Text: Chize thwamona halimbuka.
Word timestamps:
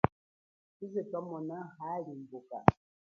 Chize 0.75 1.01
thwamona 1.09 1.57
halimbuka. 1.77 2.57